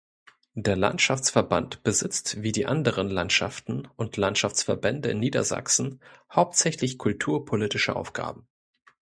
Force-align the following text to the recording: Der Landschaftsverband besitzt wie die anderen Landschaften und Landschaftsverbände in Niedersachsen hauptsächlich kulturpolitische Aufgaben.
Der 0.55 0.75
Landschaftsverband 0.77 1.83
besitzt 1.83 2.41
wie 2.41 2.51
die 2.51 2.65
anderen 2.65 3.07
Landschaften 3.07 3.87
und 3.97 4.17
Landschaftsverbände 4.17 5.09
in 5.11 5.19
Niedersachsen 5.19 5.99
hauptsächlich 6.33 6.97
kulturpolitische 6.97 7.95
Aufgaben. 7.95 8.47